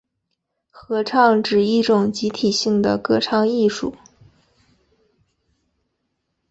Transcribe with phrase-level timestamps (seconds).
[0.71, 3.93] 合唱指一种集体性的歌唱艺术。